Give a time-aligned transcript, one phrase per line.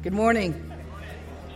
[0.00, 0.70] Good morning.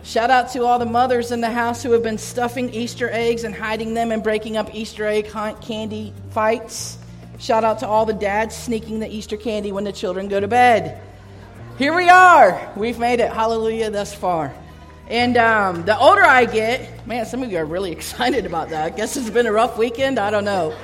[0.03, 3.45] Shout out to all the mothers in the house who have been stuffing Easter eggs
[3.45, 6.97] and hiding them and breaking up Easter egg hunt candy fights.
[7.39, 10.49] Shout out to all the dads sneaking the Easter candy when the children go to
[10.49, 10.99] bed.
[11.77, 12.69] Here we are.
[12.75, 13.31] We've made it.
[13.31, 14.53] Hallelujah thus far.
[15.07, 18.83] And um, the older I get, man, some of you are really excited about that.
[18.83, 20.19] I guess it's been a rough weekend.
[20.19, 20.75] I don't know.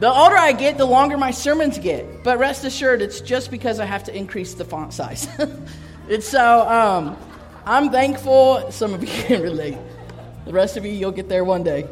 [0.00, 2.24] The older I get, the longer my sermons get.
[2.24, 5.28] But rest assured, it's just because I have to increase the font size.
[6.08, 7.16] and so um,
[7.64, 8.70] I'm thankful.
[8.72, 9.78] Some of you can relate.
[10.44, 11.86] The rest of you, you'll get there one day.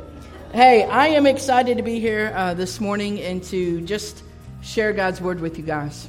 [0.52, 4.24] Hey, I am excited to be here uh, this morning and to just
[4.62, 6.08] share God's word with you guys.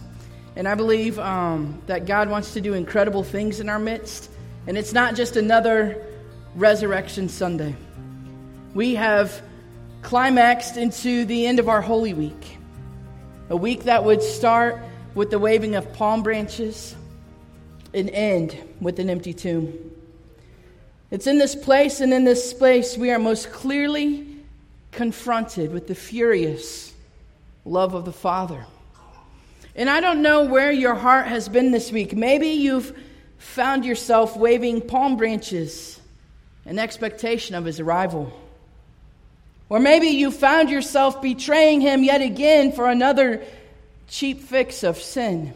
[0.55, 4.31] And I believe um, that God wants to do incredible things in our midst.
[4.65, 6.03] And it's not just another
[6.55, 7.75] Resurrection Sunday.
[8.73, 9.41] We have
[10.01, 12.57] climaxed into the end of our Holy Week,
[13.49, 14.81] a week that would start
[15.13, 16.95] with the waving of palm branches
[17.93, 19.73] and end with an empty tomb.
[21.09, 24.27] It's in this place and in this space we are most clearly
[24.91, 26.93] confronted with the furious
[27.65, 28.65] love of the Father.
[29.75, 32.15] And I don't know where your heart has been this week.
[32.15, 32.97] Maybe you've
[33.37, 35.99] found yourself waving palm branches
[36.65, 38.31] in expectation of his arrival.
[39.69, 43.41] Or maybe you found yourself betraying him yet again for another
[44.07, 45.53] cheap fix of sin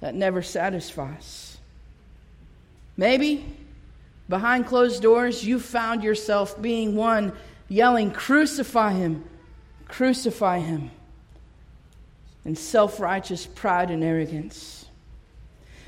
[0.00, 1.58] that never satisfies.
[2.96, 3.44] Maybe
[4.28, 7.32] behind closed doors you found yourself being one
[7.68, 9.24] yelling, Crucify him,
[9.88, 10.90] crucify him,
[12.44, 14.86] in self righteous pride and arrogance.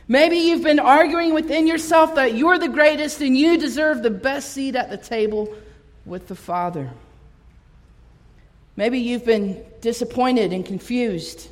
[0.08, 4.52] Maybe you've been arguing within yourself that you're the greatest and you deserve the best
[4.52, 5.54] seat at the table
[6.04, 6.90] with the Father.
[8.76, 11.48] Maybe you've been disappointed and confused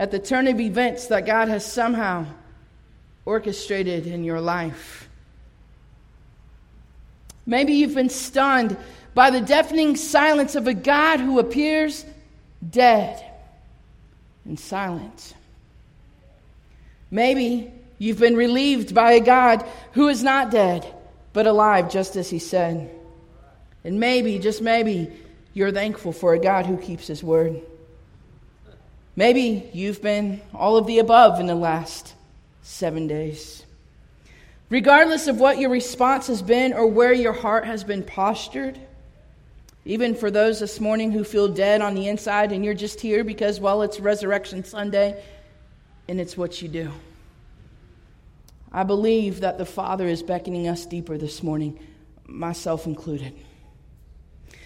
[0.00, 2.24] at the turn of events that God has somehow
[3.26, 5.10] orchestrated in your life.
[7.44, 8.78] Maybe you've been stunned
[9.12, 12.06] by the deafening silence of a God who appears
[12.66, 13.22] dead
[14.46, 15.34] and silent.
[17.10, 20.86] Maybe you've been relieved by a God who is not dead,
[21.34, 22.90] but alive, just as he said.
[23.84, 25.12] And maybe, just maybe,
[25.52, 27.60] you're thankful for a God who keeps his word.
[29.16, 32.14] Maybe you've been all of the above in the last
[32.62, 33.64] seven days.
[34.68, 38.78] Regardless of what your response has been or where your heart has been postured,
[39.84, 43.24] even for those this morning who feel dead on the inside and you're just here
[43.24, 45.20] because, well, it's Resurrection Sunday
[46.08, 46.92] and it's what you do.
[48.72, 51.78] I believe that the Father is beckoning us deeper this morning,
[52.26, 53.34] myself included.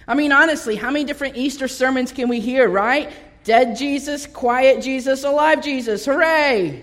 [0.07, 3.11] I mean, honestly, how many different Easter sermons can we hear, right?
[3.45, 6.83] Dead Jesus, quiet Jesus, alive Jesus, hooray!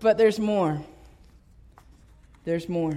[0.00, 0.80] But there's more.
[2.44, 2.96] There's more.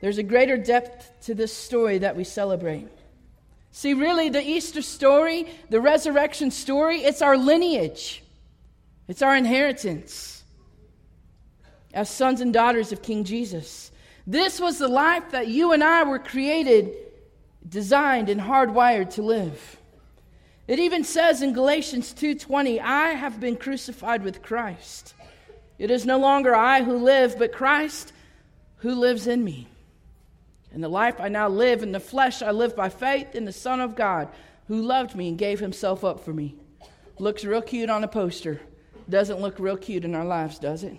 [0.00, 2.88] There's a greater depth to this story that we celebrate.
[3.72, 8.22] See, really, the Easter story, the resurrection story, it's our lineage,
[9.08, 10.42] it's our inheritance
[11.92, 13.89] as sons and daughters of King Jesus.
[14.30, 16.94] This was the life that you and I were created,
[17.68, 19.76] designed, and hardwired to live.
[20.68, 25.14] It even says in Galatians 2:20, "I have been crucified with Christ.
[25.80, 28.12] It is no longer I who live, but Christ
[28.76, 29.66] who lives in me.
[30.72, 33.52] And the life I now live in the flesh, I live by faith in the
[33.52, 34.28] Son of God,
[34.68, 36.54] who loved me and gave himself up for me."
[37.18, 38.60] Looks real cute on a poster.
[39.08, 40.98] Doesn't look real cute in our lives, does it?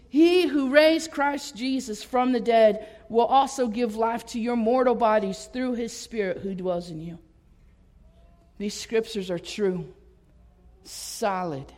[0.11, 4.93] He who raised Christ Jesus from the dead will also give life to your mortal
[4.93, 7.17] bodies through his Spirit who dwells in you.
[8.57, 9.87] These scriptures are true,
[10.83, 11.71] solid,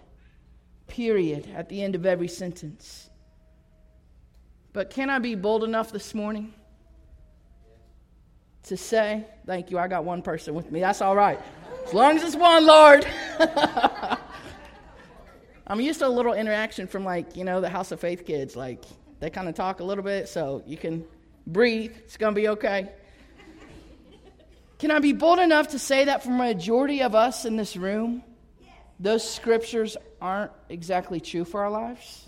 [0.88, 3.08] period, at the end of every sentence.
[4.74, 6.56] But can I be bold enough this morning
[8.64, 10.80] to say, Thank you, I got one person with me.
[10.80, 11.40] That's all right.
[11.86, 13.06] As long as it's one, Lord.
[15.66, 18.56] I'm used to a little interaction from, like, you know, the House of Faith kids.
[18.56, 18.84] Like,
[19.20, 21.06] they kind of talk a little bit, so you can
[21.48, 21.96] breathe.
[22.00, 22.90] It's going to be okay.
[24.80, 27.78] Can I be bold enough to say that for a majority of us in this
[27.78, 28.24] room,
[29.00, 32.28] those scriptures aren't exactly true for our lives?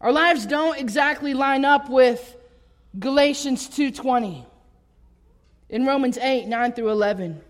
[0.00, 2.36] Our lives don't exactly line up with
[2.98, 4.46] Galatians 2:20
[5.68, 7.42] in Romans 8, 9 through 11.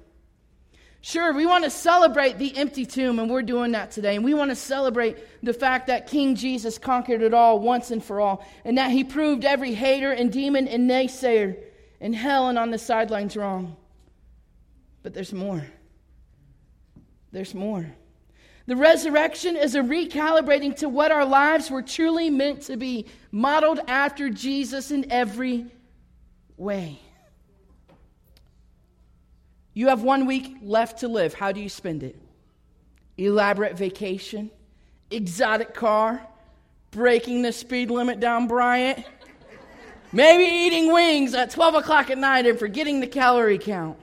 [1.07, 4.17] Sure, we want to celebrate the empty tomb, and we're doing that today.
[4.17, 8.03] And we want to celebrate the fact that King Jesus conquered it all once and
[8.03, 11.59] for all, and that he proved every hater and demon and naysayer
[12.01, 13.77] in hell and on the sidelines wrong.
[15.05, 15.65] But there's more.
[17.31, 17.87] There's more.
[18.67, 23.79] The resurrection is a recalibrating to what our lives were truly meant to be, modeled
[23.87, 25.67] after Jesus in every
[26.57, 26.99] way.
[29.77, 31.35] You have one week left to live.
[31.35, 32.17] How do you spend it?
[33.19, 34.51] Elaborate vacation,
[35.11, 36.27] exotic car,
[36.93, 39.05] breaking the speed limit down Bryant,
[40.15, 43.99] maybe eating wings at 12 o'clock at night and forgetting the calorie count.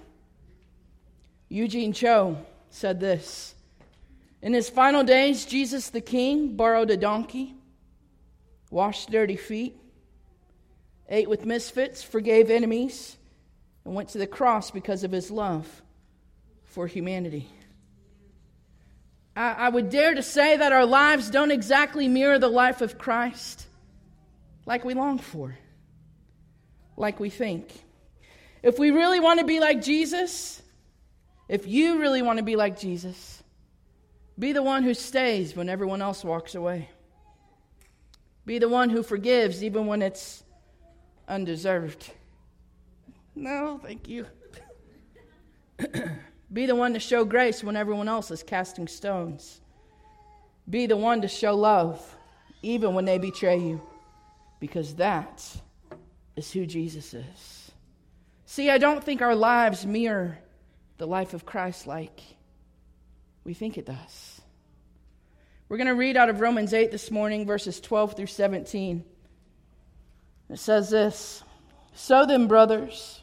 [1.50, 2.38] Eugene Cho
[2.70, 3.56] said this
[4.44, 7.56] In his final days, Jesus the King borrowed a donkey,
[8.70, 9.76] washed dirty feet,
[11.10, 13.18] ate with misfits, forgave enemies
[13.86, 15.82] and went to the cross because of his love
[16.64, 17.50] for humanity.
[19.36, 22.98] I, I, would dare to say that our lives don't exactly mirror the life of
[22.98, 23.66] Christ
[24.66, 25.58] like we long for,
[26.96, 27.72] like we think.
[28.62, 30.62] If we really want to be like Jesus,
[31.50, 33.44] if you really want to be like Jesus,
[34.38, 36.90] be the one who stays when everyone else walks away.
[38.46, 40.44] Be the one who forgives even when it's
[41.28, 42.12] undeserved.
[43.36, 44.26] No, thank you.
[46.54, 49.60] Be the one to show grace when everyone else is casting stones.
[50.70, 52.16] Be the one to show love
[52.62, 53.82] even when they betray you,
[54.60, 55.46] because that
[56.36, 57.72] is who Jesus is.
[58.46, 60.38] See, I don't think our lives mirror
[60.98, 62.22] the life of Christ like
[63.44, 64.42] we think it does.
[65.68, 69.04] We're going to read out of Romans 8 this morning, verses 12 through 17.
[70.50, 71.44] It says this
[71.96, 73.23] So then, brothers,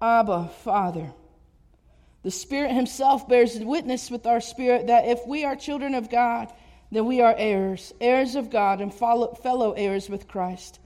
[0.00, 1.12] Abba, Father.
[2.22, 6.52] The Spirit Himself bears witness with our spirit that if we are children of God,
[6.90, 10.80] then we are heirs, heirs of God, and fellow heirs with Christ,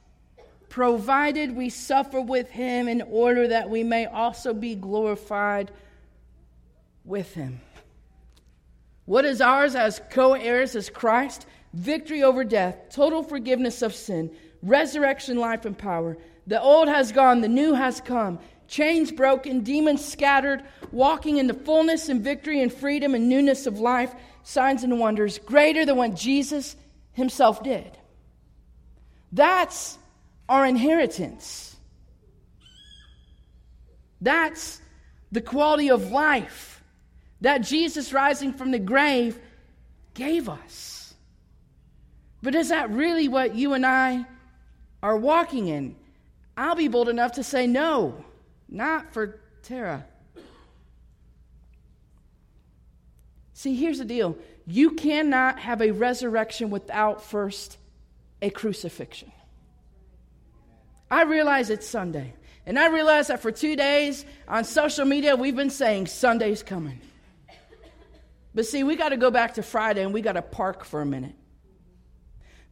[0.69, 5.71] provided we suffer with Him in order that we may also be glorified
[7.05, 7.61] with Him.
[9.07, 11.47] What is ours as co heirs is Christ?
[11.73, 14.31] Victory over death, total forgiveness of sin,
[14.63, 16.17] resurrection, life, and power.
[16.47, 18.39] The old has gone, the new has come
[18.75, 20.61] chains broken, demons scattered,
[20.91, 24.12] walking in the fullness and victory and freedom and newness of life,
[24.43, 26.75] signs and wonders greater than what Jesus
[27.12, 27.97] himself did.
[29.31, 29.97] That's
[30.49, 31.76] our inheritance.
[34.21, 34.81] That's
[35.31, 36.82] the quality of life
[37.43, 39.38] that Jesus rising from the grave
[40.15, 41.15] gave us.
[42.43, 44.27] But is that really what you and I
[45.01, 45.94] are walking in?
[46.56, 48.25] I'll be bold enough to say no.
[48.69, 50.06] Not for Tara.
[53.53, 57.79] See, here's the deal you cannot have a resurrection without first
[58.43, 59.33] a crucifixion.
[61.11, 62.35] I realize it's Sunday.
[62.67, 67.01] And I realize that for two days on social media, we've been saying Sunday's coming.
[68.55, 71.03] But see, we got to go back to Friday and we got to park for
[71.03, 71.35] a minute.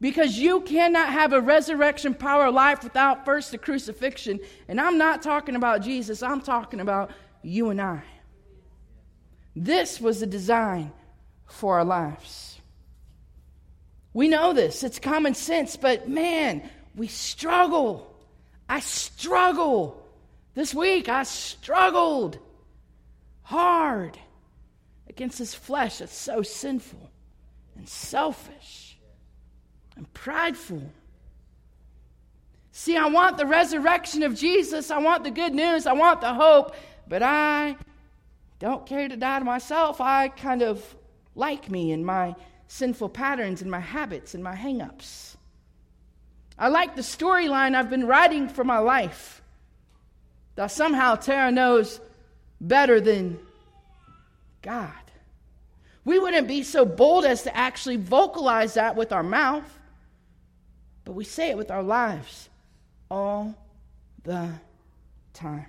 [0.03, 4.41] Because you cannot have a resurrection power life without first the crucifixion.
[4.67, 8.03] And I'm not talking about Jesus, I'm talking about you and I.
[9.55, 10.91] This was the design
[11.47, 12.61] for our lives.
[14.13, 18.13] We know this, it's common sense, but man, we struggle.
[18.69, 20.05] I struggle.
[20.55, 22.41] This week, I struggled
[23.43, 24.19] hard
[25.09, 27.09] against this flesh that's so sinful
[27.77, 28.92] and selfish
[29.97, 30.83] and prideful.
[32.73, 34.91] See, I want the resurrection of Jesus.
[34.91, 35.87] I want the good news.
[35.87, 36.75] I want the hope.
[37.07, 37.77] But I
[38.59, 40.01] don't care to die to myself.
[40.01, 40.83] I kind of
[41.35, 42.35] like me and my
[42.69, 45.37] sinful patterns and my habits and my hangups.
[46.59, 49.43] I like the storyline I've been writing for my life.
[50.55, 52.01] That somehow Tara knows
[52.61, 53.39] better than
[54.63, 54.93] God.
[56.05, 59.79] We wouldn't be so bold as to actually vocalize that with our mouth,
[61.05, 62.49] but we say it with our lives
[63.11, 63.55] all
[64.25, 64.51] the
[65.33, 65.67] time.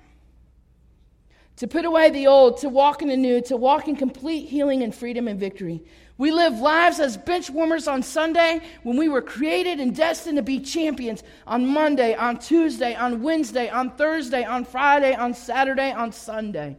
[1.57, 4.83] To put away the old, to walk in the new, to walk in complete healing
[4.83, 5.83] and freedom and victory.
[6.17, 10.43] We live lives as bench warmers on Sunday when we were created and destined to
[10.43, 16.11] be champions on Monday, on Tuesday, on Wednesday, on Thursday, on Friday, on Saturday, on
[16.11, 16.77] Sunday.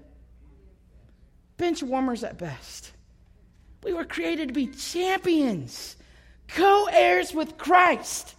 [1.57, 2.93] Bench warmers at best.
[3.83, 5.97] We were created to be champions,
[6.49, 8.34] co heirs with Christ,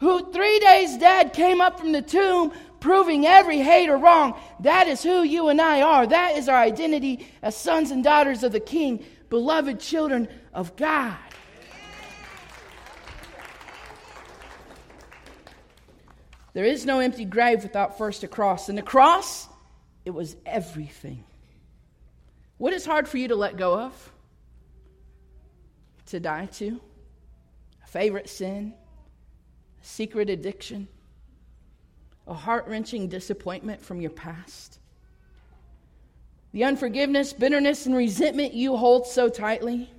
[0.00, 4.38] who three days dead came up from the tomb, proving every hate or wrong.
[4.60, 6.06] That is who you and I are.
[6.06, 11.16] That is our identity as sons and daughters of the King, beloved children of God.
[16.52, 18.68] There is no empty grave without first a cross.
[18.68, 19.48] And the cross,
[20.04, 21.24] it was everything.
[22.56, 24.12] What is hard for you to let go of?
[26.06, 26.80] To die to?
[27.84, 28.74] A favorite sin?
[29.82, 30.88] Secret addiction?
[32.26, 34.78] A heart wrenching disappointment from your past?
[36.52, 39.90] The unforgiveness, bitterness, and resentment you hold so tightly?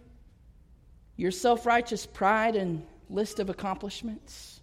[1.16, 4.62] Your self righteous pride and list of accomplishments?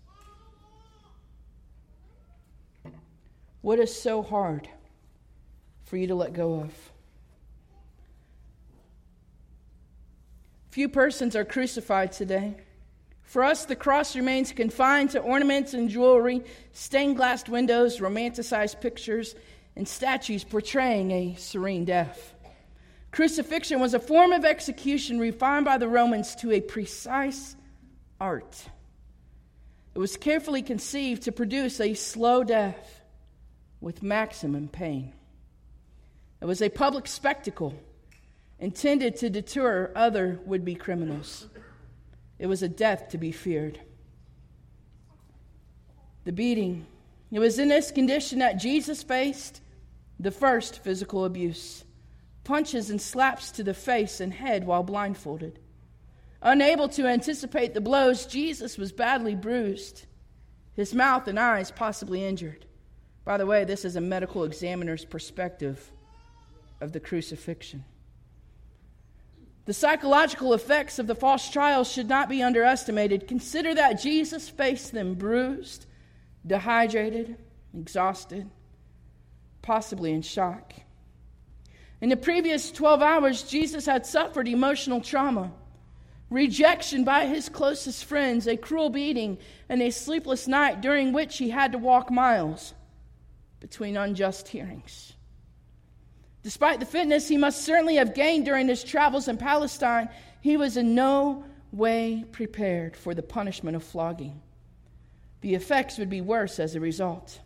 [3.61, 4.69] What is so hard
[5.85, 6.73] for you to let go of?
[10.71, 12.57] Few persons are crucified today.
[13.29, 16.43] For us, the cross remains confined to ornaments and jewelry,
[16.73, 19.35] stained glass windows, romanticized pictures,
[19.77, 22.33] and statues portraying a serene death.
[23.11, 27.55] Crucifixion was a form of execution refined by the Romans to a precise
[28.19, 28.65] art.
[29.95, 33.03] It was carefully conceived to produce a slow death
[33.83, 35.13] with maximum pain.
[36.41, 37.75] It was a public spectacle
[38.59, 41.47] intended to deter other would be criminals.
[42.39, 43.81] It was a death to be feared.
[46.25, 46.87] The beating.
[47.31, 49.61] It was in this condition that Jesus faced
[50.21, 51.85] the first physical abuse
[52.49, 55.59] punches and slaps to the face and head while blindfolded.
[56.41, 60.07] Unable to anticipate the blows, Jesus was badly bruised,
[60.75, 62.65] his mouth and eyes possibly injured.
[63.23, 65.93] By the way, this is a medical examiner's perspective
[66.81, 67.85] of the crucifixion.
[69.69, 73.29] The psychological effects of the false trials should not be underestimated.
[73.29, 75.85] Consider that Jesus faced them bruised,
[76.47, 77.37] dehydrated,
[77.75, 78.49] exhausted,
[79.61, 80.73] possibly in shock.
[82.01, 85.53] In the previous 12 hours, Jesus had suffered emotional trauma,
[86.31, 89.37] rejection by his closest friends, a cruel beating,
[89.69, 92.73] and a sleepless night during which he had to walk miles
[93.61, 95.13] between unjust hearings.
[96.43, 100.09] Despite the fitness he must certainly have gained during his travels in Palestine,
[100.41, 104.41] he was in no way prepared for the punishment of flogging.
[105.41, 107.41] The effects would be worse as a result.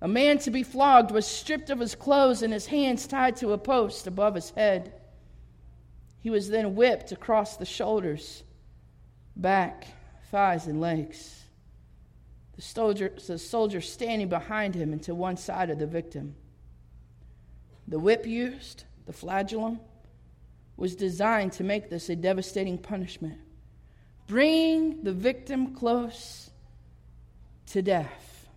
[0.00, 3.52] A man to be flogged was stripped of his clothes and his hands tied to
[3.52, 4.94] a post above his head.
[6.20, 8.42] He was then whipped across the shoulders,
[9.36, 9.86] back,
[10.30, 11.44] thighs, and legs.
[12.56, 16.34] The soldier, the soldier standing behind him and to one side of the victim.
[17.90, 19.80] The whip used, the flagellum,
[20.76, 23.38] was designed to make this a devastating punishment,
[24.28, 26.50] bringing the victim close
[27.66, 28.48] to death.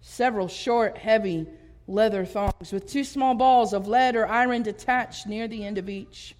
[0.00, 1.46] Several short, heavy
[1.86, 5.90] leather thongs with two small balls of lead or iron detached near the end of
[5.90, 6.34] each.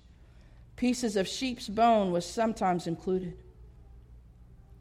[0.77, 3.37] Pieces of sheep's bone was sometimes included.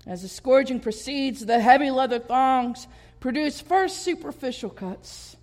[0.07, 2.87] As the scourging proceeds, the heavy leather thongs
[3.19, 5.35] produce first superficial cuts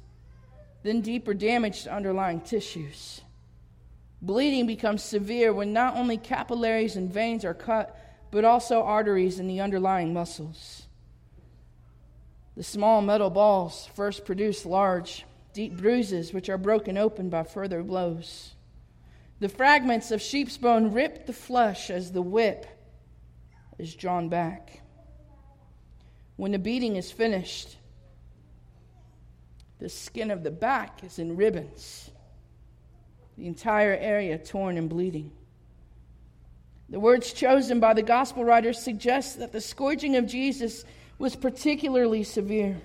[0.83, 3.21] then deeper damage to underlying tissues.
[4.23, 7.99] Bleeding becomes severe when not only capillaries and veins are cut,
[8.31, 10.87] but also arteries and the underlying muscles.
[12.57, 17.83] The small metal balls first produce large, deep bruises, which are broken open by further
[17.83, 18.55] blows.
[19.41, 22.67] The fragments of sheep's bone rip the flesh as the whip
[23.79, 24.83] is drawn back.
[26.37, 27.77] When the beating is finished,
[29.81, 32.11] the skin of the back is in ribbons,
[33.37, 35.33] the entire area torn and bleeding.
[36.91, 40.85] The words chosen by the gospel writers suggest that the scourging of Jesus
[41.19, 42.81] was particularly severe.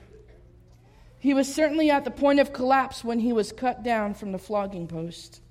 [1.19, 4.37] He was certainly at the point of collapse when he was cut down from the
[4.37, 5.41] flogging post.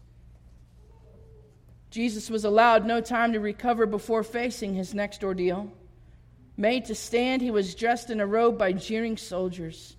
[1.90, 5.70] Jesus was allowed no time to recover before facing his next ordeal.
[6.56, 9.96] Made to stand, he was dressed in a robe by jeering soldiers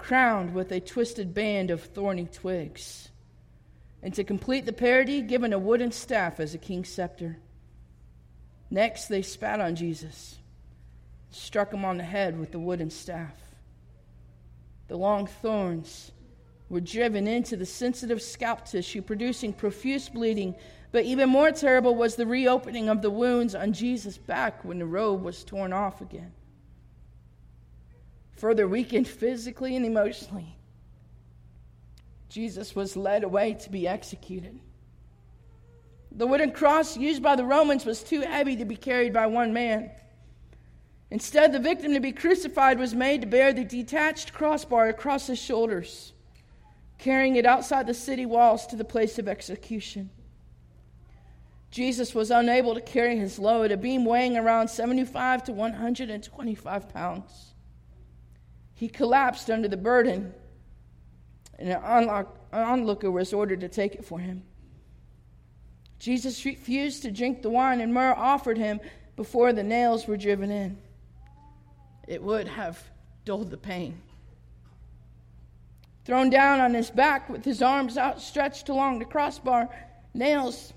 [0.00, 3.10] crowned with a twisted band of thorny twigs.
[4.02, 7.36] and to complete the parody, given a wooden staff as a king's scepter.
[8.70, 10.38] Next, they spat on Jesus,
[11.30, 13.34] struck him on the head with the wooden staff.
[14.88, 16.12] The long thorns
[16.68, 20.54] were driven into the sensitive scalp tissue, producing profuse bleeding.
[20.92, 24.86] But even more terrible was the reopening of the wounds on Jesus' back when the
[24.86, 26.32] robe was torn off again.
[28.40, 30.56] Further weakened physically and emotionally,
[32.30, 34.58] Jesus was led away to be executed.
[36.10, 39.52] The wooden cross used by the Romans was too heavy to be carried by one
[39.52, 39.90] man.
[41.10, 45.38] Instead, the victim to be crucified was made to bear the detached crossbar across his
[45.38, 46.14] shoulders,
[46.96, 50.08] carrying it outside the city walls to the place of execution.
[51.70, 57.50] Jesus was unable to carry his load, a beam weighing around 75 to 125 pounds.
[58.80, 60.32] He collapsed under the burden
[61.58, 64.42] and an onlooker was ordered to take it for him.
[65.98, 68.80] Jesus refused to drink the wine, and myrrh offered him
[69.16, 70.78] before the nails were driven in.
[72.08, 72.82] It would have
[73.26, 74.00] dulled the pain.
[76.06, 79.68] Thrown down on his back with his arms outstretched along the crossbar,
[80.14, 80.72] nails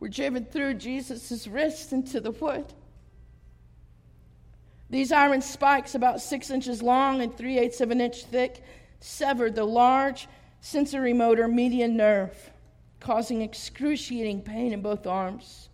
[0.00, 2.72] were driven through Jesus' wrist into the wood.
[4.90, 8.62] These iron spikes, about six inches long and three eighths of an inch thick,
[8.98, 10.28] severed the large
[10.60, 12.50] sensory motor median nerve,
[12.98, 15.68] causing excruciating pain in both arms.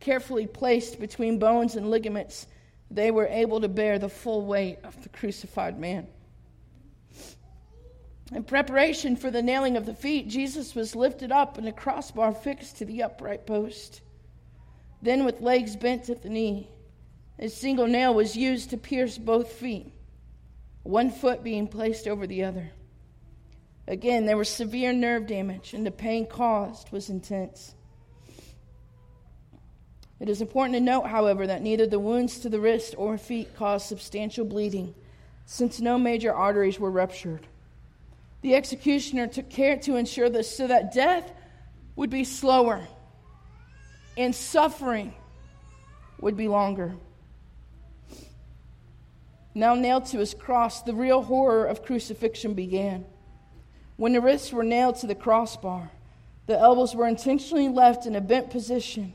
[0.00, 2.46] Carefully placed between bones and ligaments,
[2.90, 6.06] they were able to bear the full weight of the crucified man.
[8.32, 12.32] In preparation for the nailing of the feet, Jesus was lifted up and a crossbar
[12.32, 14.02] fixed to the upright post.
[15.00, 16.68] Then, with legs bent at the knee,
[17.38, 19.92] a single nail was used to pierce both feet
[20.84, 22.70] one foot being placed over the other.
[23.88, 27.74] Again, there was severe nerve damage, and the pain caused was intense.
[30.20, 33.56] It is important to note, however, that neither the wounds to the wrist or feet
[33.56, 34.94] caused substantial bleeding,
[35.44, 37.46] since no major arteries were ruptured.
[38.42, 41.32] The executioner took care to ensure this so that death
[41.96, 42.86] would be slower
[44.16, 45.14] and suffering
[46.20, 46.94] would be longer.
[49.54, 53.04] Now nailed to his cross, the real horror of crucifixion began.
[53.96, 55.90] When the wrists were nailed to the crossbar,
[56.46, 59.14] the elbows were intentionally left in a bent position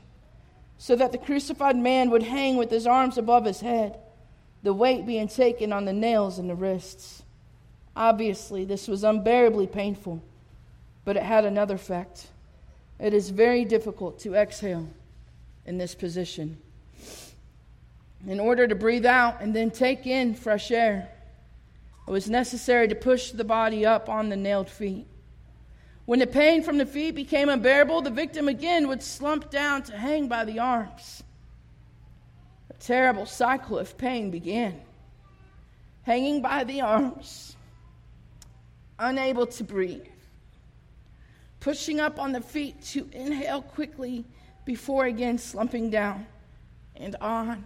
[0.78, 3.98] so that the crucified man would hang with his arms above his head,
[4.62, 7.22] the weight being taken on the nails in the wrists.
[7.94, 10.22] Obviously, this was unbearably painful,
[11.04, 12.28] but it had another effect.
[12.98, 14.88] It is very difficult to exhale
[15.66, 16.56] in this position
[18.26, 21.10] in order to breathe out and then take in fresh air.
[22.06, 25.06] It was necessary to push the body up on the nailed feet.
[26.06, 29.96] When the pain from the feet became unbearable, the victim again would slump down to
[29.96, 31.22] hang by the arms.
[32.68, 34.80] A terrible cycle of pain began.
[36.02, 37.54] Hanging by the arms,
[38.98, 40.06] unable to breathe,
[41.60, 44.24] pushing up on the feet to inhale quickly
[44.64, 46.26] before again slumping down,
[46.96, 47.64] and on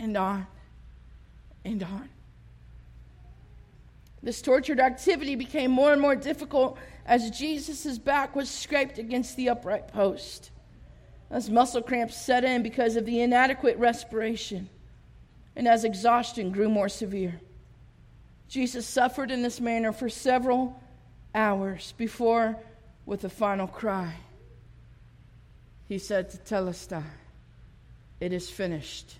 [0.00, 0.46] and on
[1.64, 2.08] and on.
[4.22, 9.50] This tortured activity became more and more difficult as Jesus' back was scraped against the
[9.50, 10.50] upright post,
[11.30, 14.68] as muscle cramps set in because of the inadequate respiration,
[15.54, 17.40] and as exhaustion grew more severe.
[18.48, 20.80] Jesus suffered in this manner for several
[21.34, 22.56] hours before,
[23.06, 24.14] with a final cry,
[25.88, 27.02] he said Tetelestai,
[28.20, 29.16] It is finished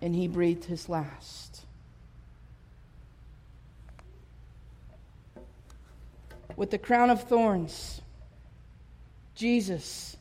[0.00, 1.64] and he breathed his last.
[6.56, 8.00] With the crown of thorns,
[9.34, 10.16] Jesus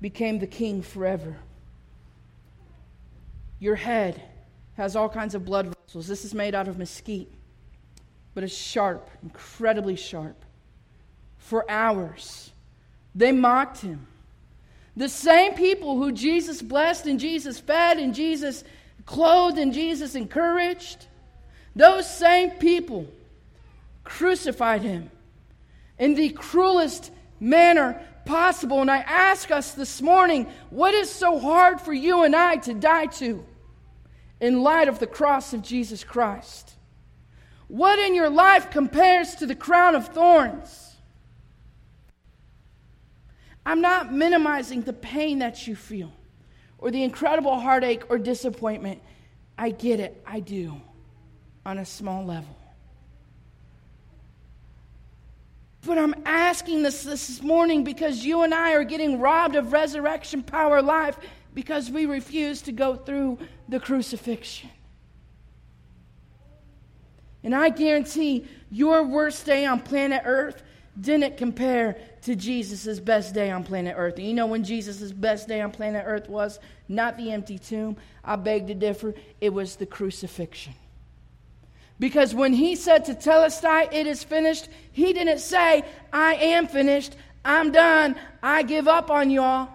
[0.00, 1.36] became the king forever.
[3.60, 4.20] Your head
[4.76, 6.06] has all kinds of blood vessels.
[6.06, 7.32] This is made out of mesquite,
[8.34, 10.44] but it's sharp, incredibly sharp.
[11.38, 12.50] For hours,
[13.14, 14.06] they mocked him.
[14.96, 18.64] The same people who Jesus blessed and Jesus fed and Jesus
[19.08, 21.06] clothed in Jesus, encouraged,
[21.74, 23.06] those same people
[24.04, 25.10] crucified him
[25.98, 28.82] in the cruelest manner possible.
[28.82, 32.74] And I ask us this morning what is so hard for you and I to
[32.74, 33.46] die to
[34.42, 36.74] in light of the cross of Jesus Christ?
[37.66, 40.96] What in your life compares to the crown of thorns?
[43.64, 46.12] I'm not minimizing the pain that you feel
[46.78, 49.02] or the incredible heartache or disappointment.
[49.56, 50.22] I get it.
[50.26, 50.80] I do
[51.66, 52.56] on a small level.
[55.84, 60.42] But I'm asking this this morning because you and I are getting robbed of resurrection
[60.42, 61.18] power life
[61.54, 63.38] because we refuse to go through
[63.68, 64.70] the crucifixion.
[67.42, 70.62] And I guarantee your worst day on planet Earth
[71.00, 71.96] didn't compare
[72.28, 74.18] to Jesus' best day on planet Earth.
[74.18, 76.58] And you know when Jesus' best day on planet Earth was?
[76.86, 77.96] Not the empty tomb.
[78.22, 79.14] I beg to differ.
[79.40, 80.74] It was the crucifixion.
[81.98, 87.72] Because when he said Tetelestai, it is finished, he didn't say, I am finished, I'm
[87.72, 89.70] done, I give up on y'all.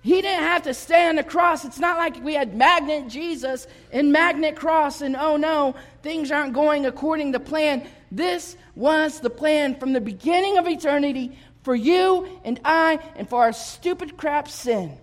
[0.00, 1.64] He didn't have to stay on the cross.
[1.66, 6.54] It's not like we had magnet Jesus and magnet cross, and oh no, things aren't
[6.54, 7.86] going according to plan.
[8.10, 11.36] This was the plan from the beginning of eternity
[11.66, 14.96] for you and I and for our stupid crap sin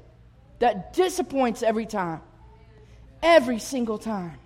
[0.60, 2.22] that disappoints every time.
[3.22, 4.38] Every single time.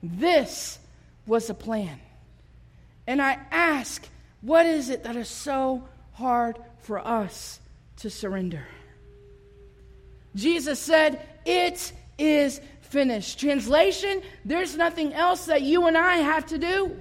[0.00, 0.78] This
[1.26, 1.98] was the plan.
[3.08, 4.06] And I ask,
[4.40, 7.58] what is it that is so hard for us
[7.96, 8.64] to surrender?
[10.36, 13.40] Jesus said, It is finished.
[13.40, 16.96] Translation, there's nothing else that you and I have to do.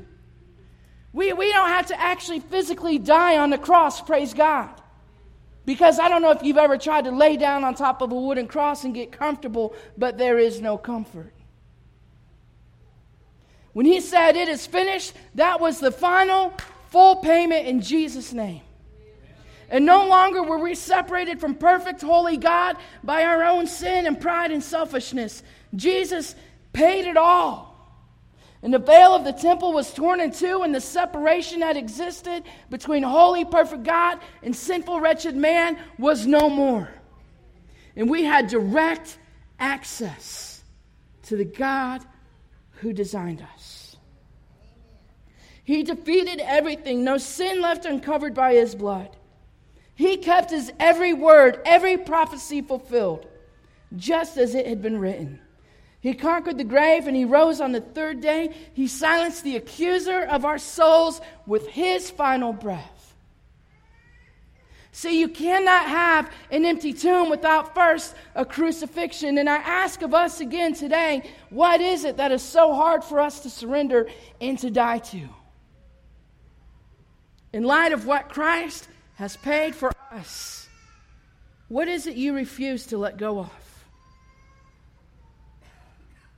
[1.17, 4.69] We, we don't have to actually physically die on the cross, praise God.
[5.65, 8.15] Because I don't know if you've ever tried to lay down on top of a
[8.15, 11.33] wooden cross and get comfortable, but there is no comfort.
[13.73, 16.53] When he said it is finished, that was the final
[16.91, 18.61] full payment in Jesus' name.
[19.71, 24.21] And no longer were we separated from perfect, holy God by our own sin and
[24.21, 25.41] pride and selfishness.
[25.75, 26.35] Jesus
[26.73, 27.66] paid it all.
[28.67, 32.43] And the veil of the temple was torn in two, and the separation that existed
[32.69, 36.89] between holy, perfect God and sinful, wretched man was no more.
[37.95, 39.19] And we had direct
[39.57, 40.61] access
[41.27, 42.01] to the God
[42.81, 43.95] who designed us.
[45.63, 49.15] He defeated everything, no sin left uncovered by his blood.
[49.95, 53.27] He kept his every word, every prophecy fulfilled,
[53.95, 55.39] just as it had been written.
[55.99, 58.55] He conquered the grave and he rose on the third day.
[58.73, 63.15] He silenced the accuser of our souls with his final breath.
[64.91, 69.37] See, you cannot have an empty tomb without first a crucifixion.
[69.37, 73.19] And I ask of us again today what is it that is so hard for
[73.19, 74.07] us to surrender
[74.41, 75.29] and to die to?
[77.53, 80.67] In light of what Christ has paid for us.
[81.67, 83.66] What is it you refuse to let go of?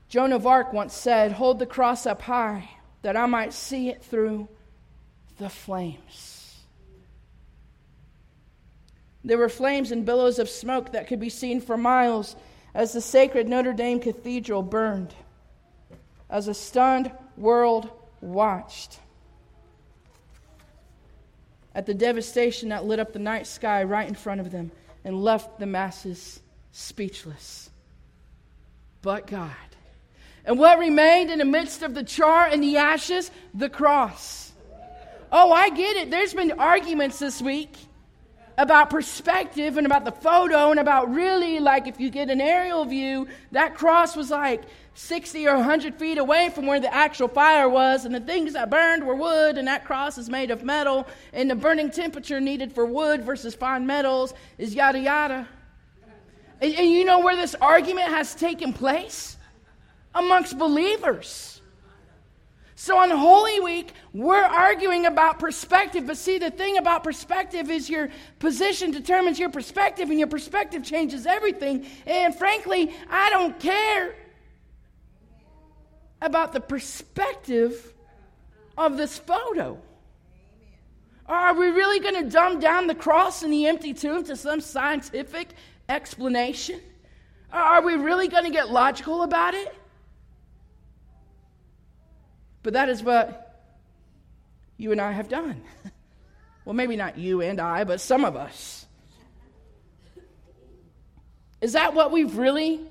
[0.10, 2.70] Joan of Arc once said, Hold the cross up high
[3.04, 4.50] that I might see it through
[5.38, 6.58] the flames.
[9.24, 12.36] There were flames and billows of smoke that could be seen for miles
[12.74, 15.14] as the sacred Notre Dame Cathedral burned,
[16.30, 17.90] as a stunned world
[18.22, 19.00] watched
[21.76, 24.72] at the devastation that lit up the night sky right in front of them
[25.04, 26.42] and left the masses
[26.72, 27.70] speechless.
[29.02, 29.69] But God.
[30.46, 33.32] And what remained in the midst of the char and the ashes?
[33.54, 34.52] The cross.
[35.32, 36.12] Oh, I get it.
[36.12, 37.76] There's been arguments this week
[38.60, 42.84] about perspective and about the photo and about really like if you get an aerial
[42.84, 44.64] view, that cross was like
[44.96, 48.70] 60 or 100 feet away from where the actual fire was, and the things that
[48.70, 52.74] burned were wood, and that cross is made of metal, and the burning temperature needed
[52.74, 55.48] for wood versus fine metals is yada yada.
[56.60, 59.38] And, and you know where this argument has taken place?
[60.16, 61.62] Amongst believers.
[62.76, 66.08] So on Holy Week, we're arguing about perspective.
[66.08, 70.84] But see, the thing about perspective is your position determines your perspective, and your perspective
[70.84, 71.86] changes everything.
[72.08, 74.16] And frankly, I don't care
[76.22, 77.94] about the perspective
[78.78, 79.78] of this photo.
[81.26, 84.62] Are we really going to dumb down the cross and the empty tomb to some
[84.62, 85.50] scientific
[85.90, 86.80] explanation?
[87.52, 89.76] Are we really going to get logical about it?
[92.70, 93.66] But that is what
[94.78, 95.64] you and I have done.
[96.66, 98.86] well, maybe not you and I, but some of us.
[101.62, 102.82] Is that what we've really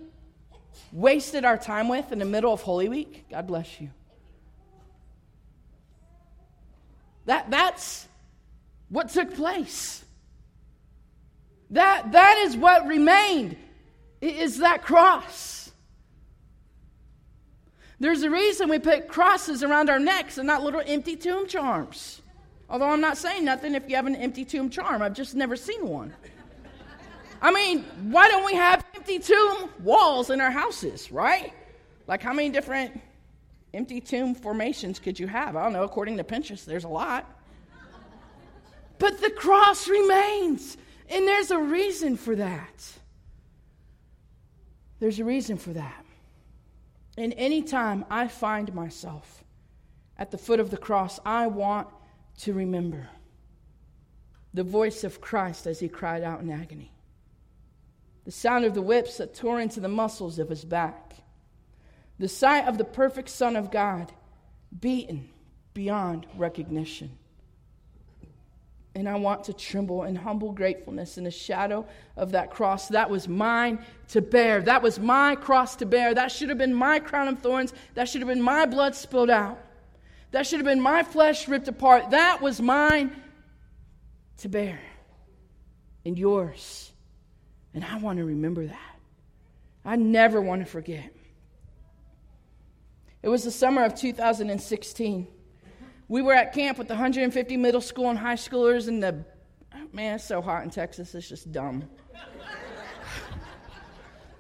[0.90, 3.26] wasted our time with in the middle of Holy Week?
[3.30, 3.90] God bless you.
[7.26, 8.08] That, that's
[8.88, 10.04] what took place.
[11.70, 13.56] That, that is what remained,
[14.20, 15.57] is that cross.
[18.00, 22.22] There's a reason we put crosses around our necks and not little empty tomb charms.
[22.70, 25.56] Although I'm not saying nothing if you have an empty tomb charm, I've just never
[25.56, 26.14] seen one.
[27.40, 31.52] I mean, why don't we have empty tomb walls in our houses, right?
[32.06, 33.00] Like, how many different
[33.74, 35.56] empty tomb formations could you have?
[35.56, 35.84] I don't know.
[35.84, 37.26] According to Pinterest, there's a lot.
[38.98, 40.76] But the cross remains.
[41.08, 42.92] And there's a reason for that.
[45.00, 46.04] There's a reason for that.
[47.18, 49.42] And anytime I find myself
[50.16, 51.88] at the foot of the cross, I want
[52.38, 53.08] to remember
[54.54, 56.92] the voice of Christ as he cried out in agony,
[58.24, 61.14] the sound of the whips that tore into the muscles of his back,
[62.20, 64.12] the sight of the perfect Son of God
[64.78, 65.28] beaten
[65.74, 67.18] beyond recognition.
[68.98, 72.88] And I want to tremble in humble gratefulness in the shadow of that cross.
[72.88, 74.60] That was mine to bear.
[74.60, 76.12] That was my cross to bear.
[76.14, 77.72] That should have been my crown of thorns.
[77.94, 79.64] That should have been my blood spilled out.
[80.32, 82.10] That should have been my flesh ripped apart.
[82.10, 83.12] That was mine
[84.38, 84.80] to bear.
[86.04, 86.90] And yours.
[87.74, 88.96] And I want to remember that.
[89.84, 91.14] I never want to forget.
[93.22, 95.28] It was the summer of 2016.
[96.08, 99.24] We were at camp with 150 middle school and high schoolers, and the
[99.92, 101.84] man, it's so hot in Texas, it's just dumb.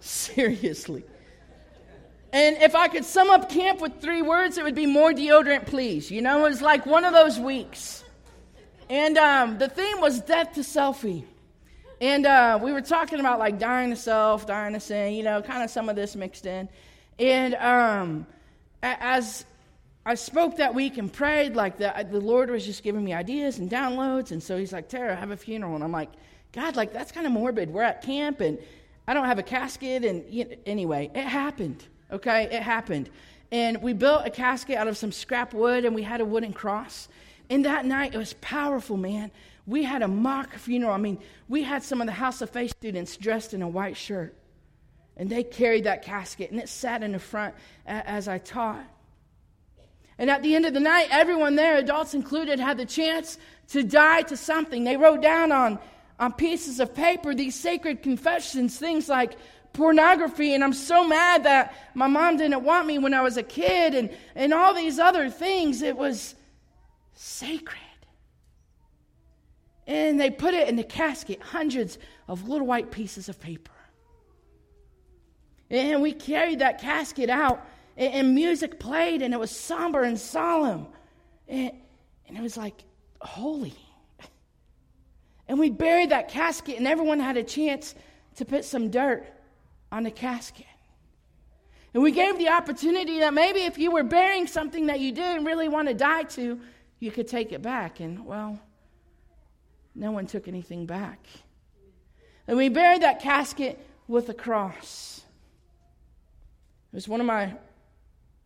[0.00, 1.04] Seriously.
[2.32, 5.66] And if I could sum up camp with three words, it would be more deodorant,
[5.66, 6.10] please.
[6.10, 8.04] You know, it was like one of those weeks.
[8.90, 11.24] And um, the theme was death to selfie.
[12.00, 15.42] And uh, we were talking about like dying to self, dying to sin, you know,
[15.42, 16.68] kind of some of this mixed in.
[17.18, 18.26] And um,
[18.82, 19.44] as
[20.08, 23.58] I spoke that week and prayed, like the, the Lord was just giving me ideas
[23.58, 24.30] and downloads.
[24.30, 25.74] And so he's like, Tara, have a funeral.
[25.74, 26.08] And I'm like,
[26.52, 27.68] God, like that's kind of morbid.
[27.68, 28.58] We're at camp and
[29.06, 30.06] I don't have a casket.
[30.06, 31.84] And you know, anyway, it happened.
[32.10, 33.10] Okay, it happened.
[33.52, 36.54] And we built a casket out of some scrap wood and we had a wooden
[36.54, 37.06] cross.
[37.50, 39.30] And that night, it was powerful, man.
[39.66, 40.94] We had a mock funeral.
[40.94, 41.18] I mean,
[41.50, 44.34] we had some of the House of Faith students dressed in a white shirt.
[45.18, 48.86] And they carried that casket, and it sat in the front as I taught.
[50.18, 53.82] And at the end of the night, everyone there, adults included, had the chance to
[53.82, 54.84] die to something.
[54.84, 55.78] They wrote down on,
[56.18, 59.36] on pieces of paper these sacred confessions, things like
[59.72, 63.42] pornography, and I'm so mad that my mom didn't want me when I was a
[63.42, 65.82] kid, and, and all these other things.
[65.82, 66.34] It was
[67.14, 67.78] sacred.
[69.86, 73.70] And they put it in the casket, hundreds of little white pieces of paper.
[75.70, 77.64] And we carried that casket out,
[77.98, 80.86] and, music played, and it was somber and solemn.
[81.48, 81.72] And,
[82.26, 82.84] and it was like
[83.20, 83.74] holy.
[85.48, 87.94] And we buried that casket, and everyone had a chance
[88.36, 89.26] to put some dirt
[89.90, 90.66] on the casket.
[91.92, 95.44] And we gave the opportunity that maybe if you were burying something that you didn't
[95.44, 96.60] really want to die to,
[97.00, 97.98] you could take it back.
[97.98, 98.60] And, well,
[99.94, 101.26] no one took anything back.
[102.46, 105.22] And we buried that casket with a cross.
[106.92, 107.54] It was one of my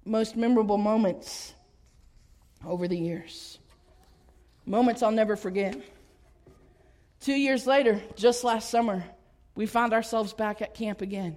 [0.04, 1.54] most memorable moments
[2.64, 3.58] over the years.
[4.66, 5.76] Moments I'll never forget.
[7.20, 9.04] Two years later, just last summer,
[9.54, 11.36] we found ourselves back at camp again.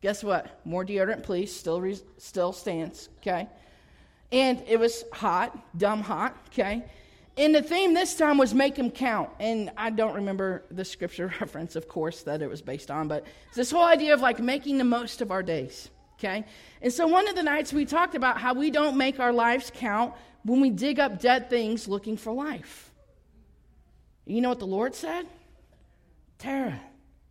[0.00, 0.60] Guess what?
[0.64, 1.54] More deodorant, please.
[1.54, 3.08] Still, re- still stands.
[3.18, 3.48] Okay.
[4.32, 6.84] And it was hot, dumb hot, okay?
[7.36, 9.30] And the theme this time was make them count.
[9.38, 13.26] And I don't remember the scripture reference, of course, that it was based on, but
[13.48, 15.90] it's this whole idea of like making the most of our days,
[16.22, 16.44] okay?
[16.80, 19.72] And so one of the nights we talked about how we don't make our lives
[19.74, 22.90] count when we dig up dead things looking for life.
[24.26, 25.26] You know what the Lord said?
[26.38, 26.80] Tara,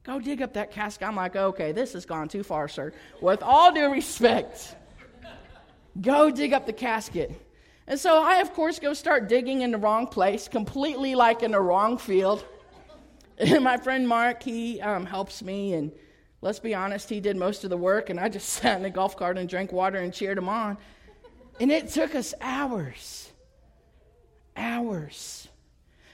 [0.04, 1.08] go dig up that casket.
[1.08, 2.94] I'm like, okay, this has gone too far, sir.
[3.22, 4.76] With all due respect.
[6.00, 7.32] Go dig up the casket.
[7.88, 11.52] And so I, of course, go start digging in the wrong place, completely like in
[11.52, 12.46] the wrong field.
[13.38, 15.92] And my friend Mark, he um, helps me, and
[16.42, 18.90] let's be honest, he did most of the work, and I just sat in the
[18.90, 20.78] golf cart and drank water and cheered him on.
[21.60, 23.32] And it took us hours.
[24.56, 25.48] Hours.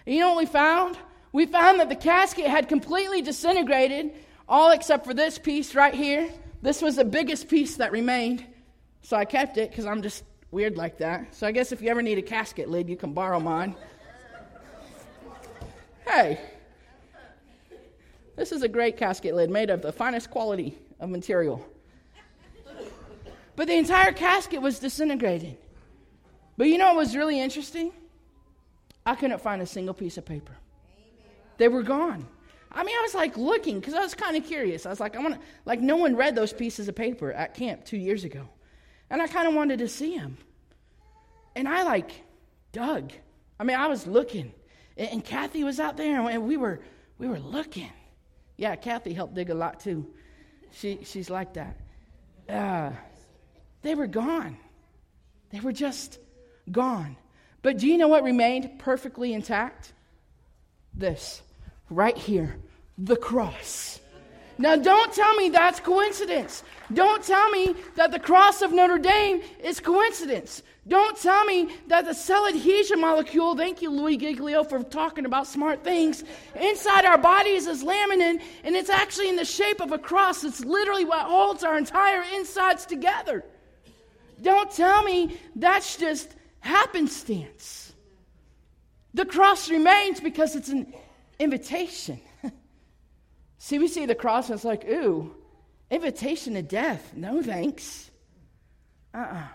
[0.06, 0.98] And you know what we found?
[1.32, 4.12] We found that the casket had completely disintegrated,
[4.48, 6.30] all except for this piece right here.
[6.62, 8.46] This was the biggest piece that remained.
[9.02, 11.36] So I kept it because I'm just weird like that.
[11.36, 13.76] So I guess if you ever need a casket lid, you can borrow mine.
[16.06, 16.40] hey,
[18.38, 21.68] this is a great casket lid made of the finest quality of material.
[23.58, 25.58] But the entire casket was disintegrated.
[26.56, 27.92] But you know what was really interesting?
[29.06, 30.56] I couldn't find a single piece of paper.
[31.58, 32.28] They were gone.
[32.72, 34.86] I mean, I was like looking because I was kind of curious.
[34.86, 37.56] I was like, I want to, like, no one read those pieces of paper at
[37.56, 38.48] camp two years ago.
[39.10, 40.38] And I kind of wanted to see him.
[41.56, 42.12] And I like
[42.72, 43.12] dug.
[43.60, 44.54] I mean, I was looking.
[44.98, 46.80] And, and Kathy was out there and we were
[47.18, 47.90] we were looking.
[48.58, 50.06] Yeah, Kathy helped dig a lot too.
[50.72, 51.78] She she's like that.
[52.50, 52.92] Uh,
[53.82, 54.58] they were gone.
[55.52, 56.20] They were just
[56.70, 57.16] gone.
[57.62, 59.94] But do you know what remained perfectly intact?
[60.98, 61.42] this
[61.90, 62.58] right here
[62.98, 64.00] the cross.
[64.60, 66.64] Now, don't tell me that's coincidence.
[66.92, 70.64] Don't tell me that the cross of Notre Dame is coincidence.
[70.88, 75.46] Don't tell me that the cell adhesion molecule, thank you, Louie Giglio, for talking about
[75.46, 76.24] smart things,
[76.56, 80.46] inside our bodies is laminin, and it's actually in the shape of a cross.
[80.46, 83.44] It's literally what holds our entire insides together.
[84.42, 87.94] Don't tell me that's just happenstance.
[89.14, 90.94] The cross remains because it's an
[91.40, 92.22] invitation.
[93.58, 95.36] see, we see the cross and it's like, ooh,
[95.90, 97.14] invitation to death.
[97.14, 98.10] No thanks.
[99.14, 99.36] Uh uh-uh.
[99.36, 99.48] uh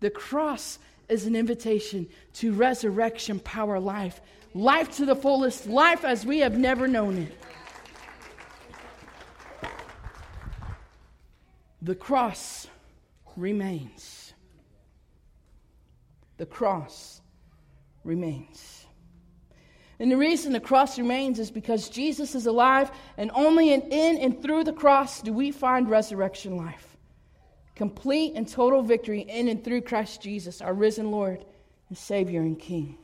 [0.00, 4.20] The cross is an invitation to resurrection power life.
[4.54, 7.32] Life to the fullest, life as we have never known it.
[11.82, 12.66] The cross
[13.36, 14.32] remains.
[16.38, 17.20] The cross
[18.04, 18.86] remains.
[20.00, 23.82] And the reason the cross remains is because Jesus is alive, and only in,
[24.18, 26.87] and through the cross do we find resurrection life.
[27.78, 31.44] Complete and total victory in and through Christ Jesus, our risen Lord
[31.88, 32.98] and Savior and King.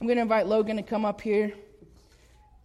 [0.00, 1.52] I'm going to invite Logan to come up here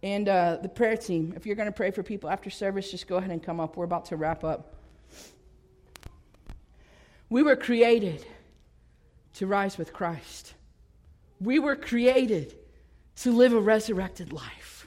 [0.02, 1.34] and uh, the prayer team.
[1.36, 3.76] If you're going to pray for people after service, just go ahead and come up.
[3.76, 4.74] We're about to wrap up.
[7.30, 8.26] We were created
[9.34, 10.54] to rise with Christ.
[11.40, 12.56] We were created
[13.18, 14.77] to live a resurrected life.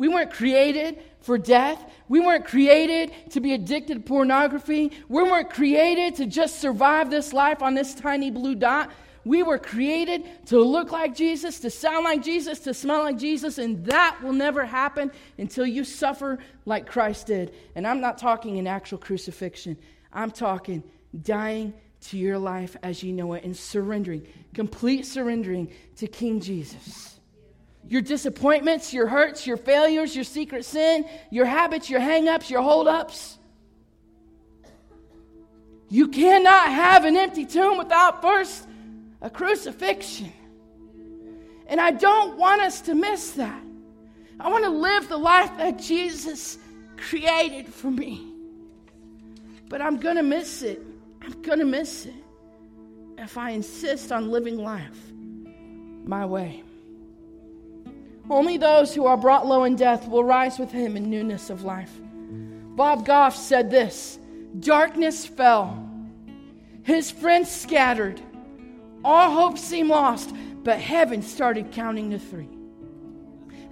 [0.00, 1.84] We weren't created for death.
[2.08, 4.92] We weren't created to be addicted to pornography.
[5.10, 8.90] We weren't created to just survive this life on this tiny blue dot.
[9.26, 13.58] We were created to look like Jesus, to sound like Jesus, to smell like Jesus,
[13.58, 17.54] and that will never happen until you suffer like Christ did.
[17.74, 19.76] And I'm not talking an actual crucifixion,
[20.14, 20.82] I'm talking
[21.20, 21.74] dying
[22.08, 27.19] to your life as you know it and surrendering, complete surrendering to King Jesus
[27.90, 33.36] your disappointments, your hurts, your failures, your secret sin, your habits, your hang-ups, your hold-ups.
[35.88, 38.64] You cannot have an empty tomb without first
[39.20, 40.32] a crucifixion.
[41.66, 43.60] And I don't want us to miss that.
[44.38, 46.58] I want to live the life that Jesus
[46.96, 48.24] created for me.
[49.68, 50.80] But I'm going to miss it.
[51.22, 52.14] I'm going to miss it
[53.18, 55.12] if I insist on living life
[56.04, 56.62] my way.
[58.30, 61.64] Only those who are brought low in death will rise with him in newness of
[61.64, 61.92] life.
[62.00, 64.20] Bob Goff said this
[64.60, 65.86] Darkness fell,
[66.84, 68.22] his friends scattered,
[69.04, 72.48] all hope seemed lost, but heaven started counting to three.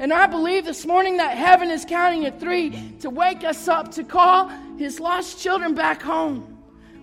[0.01, 3.93] And I believe this morning that heaven is counting to three to wake us up
[3.93, 6.57] to call his lost children back home.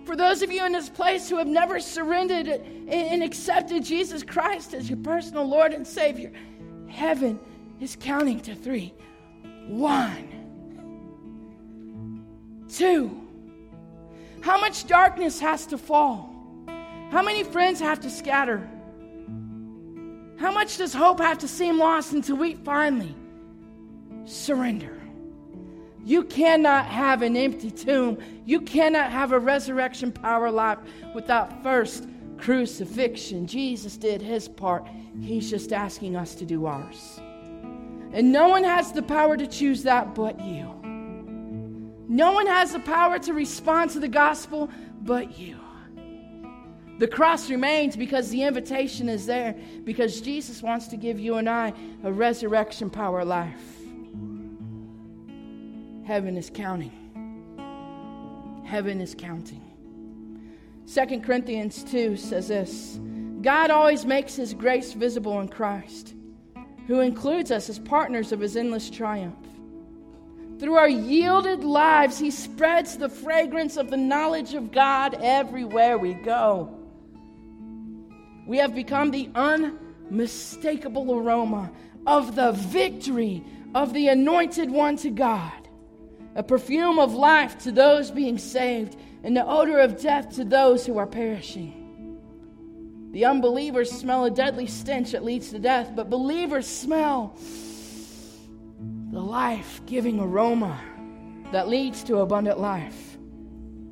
[0.04, 4.72] For those of you in this place who have never surrendered and accepted Jesus Christ
[4.72, 6.32] as your personal Lord and Savior,
[6.96, 7.38] heaven
[7.78, 8.92] is counting to three.
[9.66, 10.26] One,
[12.68, 13.22] two.
[14.40, 16.34] How much darkness has to fall?
[17.10, 18.66] How many friends have to scatter?
[20.38, 23.14] How much does hope have to seem lost until we finally
[24.24, 24.98] surrender?
[26.04, 28.18] You cannot have an empty tomb.
[28.44, 30.78] You cannot have a resurrection power life
[31.14, 32.06] without first
[32.38, 33.46] crucifixion.
[33.46, 34.86] Jesus did his part.
[35.20, 37.20] He's just asking us to do ours.
[38.12, 40.72] And no one has the power to choose that but you.
[42.08, 44.70] No one has the power to respond to the gospel
[45.02, 45.58] but you.
[46.98, 51.48] The cross remains because the invitation is there, because Jesus wants to give you and
[51.48, 53.60] I a resurrection power life.
[56.06, 56.92] Heaven is counting.
[58.64, 59.65] Heaven is counting.
[60.92, 63.00] 2 Corinthians 2 says this
[63.40, 66.14] God always makes his grace visible in Christ,
[66.86, 69.36] who includes us as partners of his endless triumph.
[70.58, 76.14] Through our yielded lives, he spreads the fragrance of the knowledge of God everywhere we
[76.14, 76.72] go.
[78.46, 81.70] We have become the unmistakable aroma
[82.06, 85.66] of the victory of the anointed one to God
[86.36, 88.94] a perfume of life to those being saved,
[89.26, 92.20] and the odor of death to those who are perishing.
[93.10, 97.36] The unbelievers smell a deadly stench that leads to death, but believers smell
[99.10, 100.80] the life giving aroma
[101.50, 103.18] that leads to abundant life.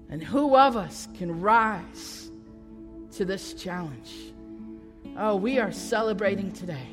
[0.09, 2.31] And who of us can rise
[3.17, 4.15] to this challenge?
[5.19, 6.87] Oh, we are celebrating today.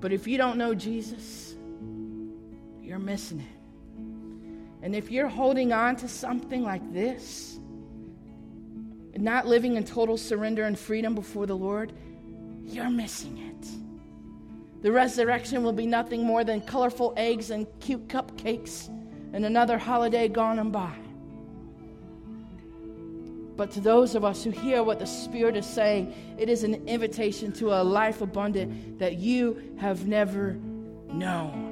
[0.00, 1.54] But if you don't know Jesus,
[2.82, 3.57] you're missing it.
[4.82, 7.58] And if you're holding on to something like this,
[9.16, 11.92] not living in total surrender and freedom before the Lord,
[12.64, 14.82] you're missing it.
[14.82, 18.88] The resurrection will be nothing more than colorful eggs and cute cupcakes
[19.32, 20.94] and another holiday gone and by.
[23.56, 26.86] But to those of us who hear what the Spirit is saying, it is an
[26.86, 30.52] invitation to a life abundant that you have never
[31.12, 31.67] known.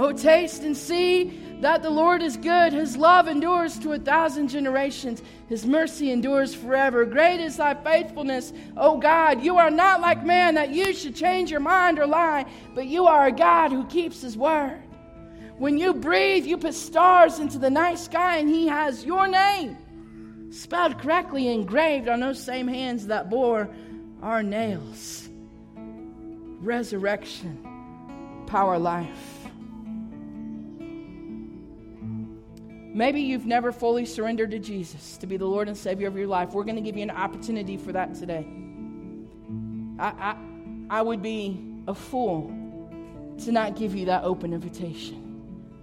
[0.00, 1.24] Oh, taste and see
[1.60, 2.72] that the Lord is good.
[2.72, 5.20] His love endures to a thousand generations.
[5.48, 7.04] His mercy endures forever.
[7.04, 9.42] Great is thy faithfulness, O God.
[9.42, 12.46] You are not like man that you should change your mind or lie,
[12.76, 14.80] but you are a God who keeps his word.
[15.56, 19.76] When you breathe, you put stars into the night sky, and he has your name
[20.52, 23.68] spelled correctly engraved on those same hands that bore
[24.22, 25.28] our nails.
[26.60, 29.37] Resurrection, power, life.
[32.94, 36.26] Maybe you've never fully surrendered to Jesus to be the Lord and Savior of your
[36.26, 36.52] life.
[36.52, 38.46] We're going to give you an opportunity for that today.
[39.98, 40.36] I, I,
[40.90, 42.54] I would be a fool
[43.44, 45.24] to not give you that open invitation.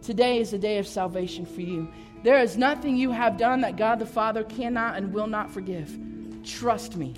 [0.02, 1.88] Today is a day of salvation for you.
[2.24, 5.98] There is nothing you have done that God the Father cannot and will not forgive.
[6.44, 7.14] Trust me.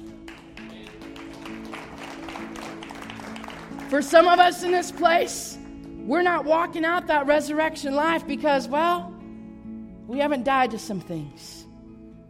[3.89, 5.57] For some of us in this place,
[5.99, 9.13] we're not walking out that resurrection life because, well,
[10.07, 11.65] we haven't died to some things.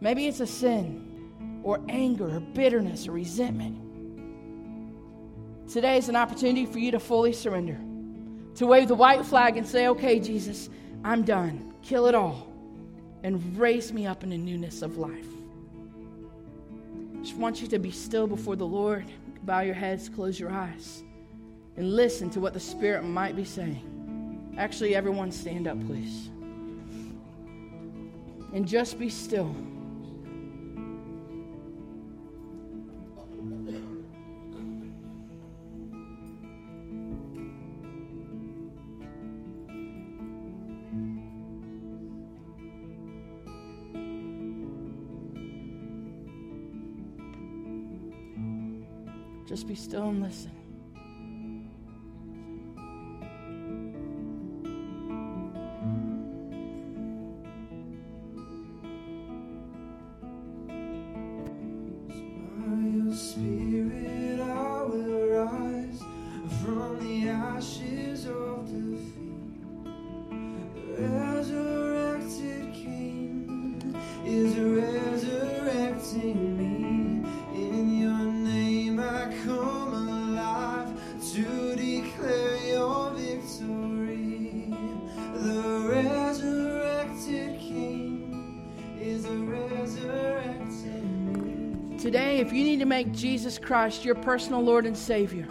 [0.00, 3.84] Maybe it's a sin or anger or bitterness or resentment.
[5.70, 7.78] Today is an opportunity for you to fully surrender,
[8.56, 10.68] to wave the white flag and say, Okay, Jesus,
[11.04, 11.72] I'm done.
[11.82, 12.52] Kill it all
[13.22, 15.26] and raise me up in a newness of life.
[17.22, 19.06] Just want you to be still before the Lord.
[19.42, 21.02] Bow your heads, close your eyes,
[21.76, 24.54] and listen to what the Spirit might be saying.
[24.56, 26.30] Actually, everyone stand up, please
[28.52, 29.54] and just be still.
[49.46, 50.57] Just be still and listen.
[92.88, 95.46] Make Jesus Christ your personal Lord and Savior,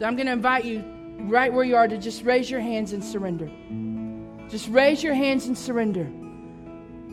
[0.00, 0.82] I'm going to invite you
[1.20, 3.48] right where you are to just raise your hands and surrender.
[4.48, 6.10] Just raise your hands and surrender.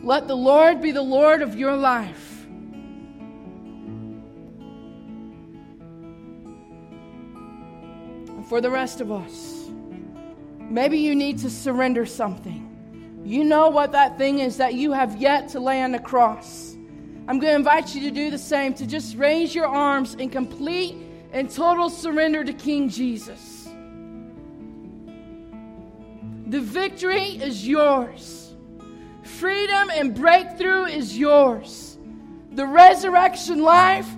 [0.02, 2.46] Let the Lord be the Lord of your life.
[8.28, 9.68] And for the rest of us,
[10.58, 12.66] maybe you need to surrender something.
[13.24, 16.69] You know what that thing is that you have yet to lay on the cross.
[17.30, 20.30] I'm going to invite you to do the same, to just raise your arms in
[20.30, 20.96] complete
[21.32, 23.68] and total surrender to King Jesus.
[26.48, 28.52] The victory is yours.
[29.22, 31.96] Freedom and breakthrough is yours.
[32.50, 34.08] The resurrection life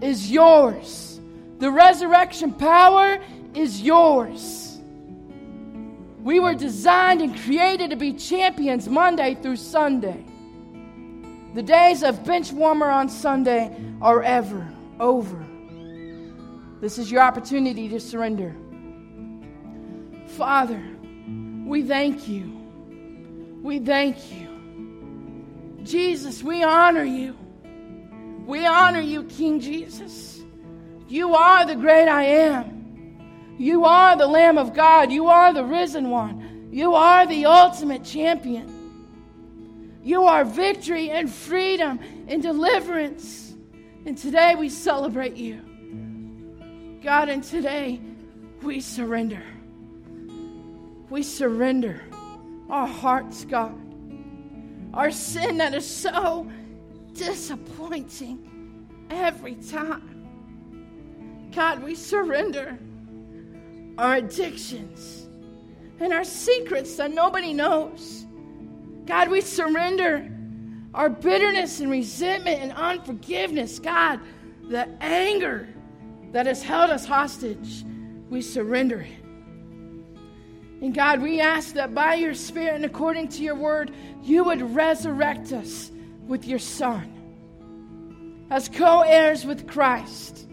[0.00, 1.20] is yours.
[1.58, 4.78] The resurrection power is yours.
[6.22, 10.24] We were designed and created to be champions Monday through Sunday.
[11.54, 15.38] The days of bench warmer on Sunday are ever over.
[16.80, 18.54] This is your opportunity to surrender.
[20.36, 20.82] Father,
[21.64, 22.50] we thank you.
[23.62, 25.80] We thank you.
[25.84, 27.36] Jesus, we honor you.
[28.46, 30.42] We honor you, King Jesus.
[31.06, 33.56] You are the great I am.
[33.58, 35.12] You are the Lamb of God.
[35.12, 36.68] You are the risen one.
[36.72, 38.73] You are the ultimate champion.
[40.04, 41.98] You are victory and freedom
[42.28, 43.54] and deliverance.
[44.04, 45.62] And today we celebrate you.
[47.02, 48.02] God, and today
[48.62, 49.42] we surrender.
[51.08, 52.02] We surrender
[52.68, 53.74] our hearts, God.
[54.92, 56.50] Our sin that is so
[57.14, 61.50] disappointing every time.
[61.54, 62.78] God, we surrender
[63.96, 65.28] our addictions
[65.98, 68.23] and our secrets that nobody knows.
[69.06, 70.30] God, we surrender
[70.94, 73.78] our bitterness and resentment and unforgiveness.
[73.78, 74.20] God,
[74.68, 75.68] the anger
[76.32, 77.84] that has held us hostage,
[78.30, 79.24] we surrender it.
[80.82, 83.92] And God, we ask that by your Spirit and according to your word,
[84.22, 85.90] you would resurrect us
[86.26, 87.10] with your Son
[88.50, 90.46] as co heirs with Christ,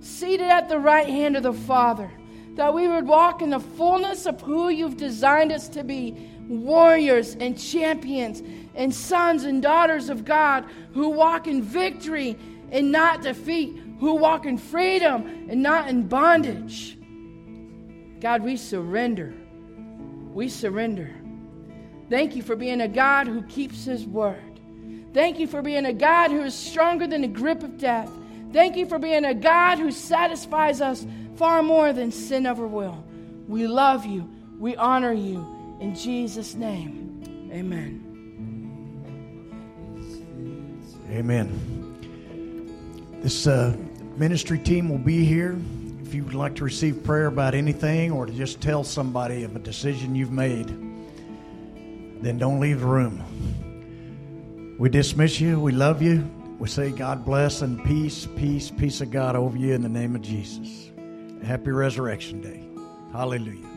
[0.00, 2.10] seated at the right hand of the Father,
[2.54, 7.36] that we would walk in the fullness of who you've designed us to be warriors
[7.36, 8.42] and champions
[8.74, 12.36] and sons and daughters of God who walk in victory
[12.70, 16.98] and not defeat, who walk in freedom and not in bondage.
[18.20, 19.32] God, we surrender.
[20.32, 21.14] We surrender.
[22.08, 24.60] Thank you for being a God who keeps his word.
[25.14, 28.10] Thank you for being a God who is stronger than the grip of death.
[28.52, 33.04] Thank you for being a God who satisfies us far more than sin ever will.
[33.48, 34.28] We love you.
[34.58, 35.59] We honor you.
[35.80, 38.06] In Jesus' name, amen.
[41.10, 43.18] Amen.
[43.22, 43.74] This uh,
[44.16, 45.58] ministry team will be here.
[46.02, 49.56] If you would like to receive prayer about anything or to just tell somebody of
[49.56, 50.68] a decision you've made,
[52.22, 54.76] then don't leave the room.
[54.78, 55.58] We dismiss you.
[55.58, 56.28] We love you.
[56.58, 60.14] We say God bless and peace, peace, peace of God over you in the name
[60.14, 60.90] of Jesus.
[61.42, 62.62] Happy Resurrection Day.
[63.12, 63.69] Hallelujah.